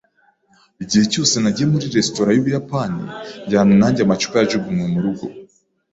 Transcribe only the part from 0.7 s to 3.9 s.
Igihe cyose nagiye muri resitora yUbuyapani, njyana